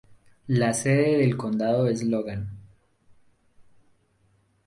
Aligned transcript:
La 0.47 0.73
sede 0.73 1.15
del 1.19 1.37
condado 1.37 1.85
es 1.85 2.01
Logan. 2.03 2.57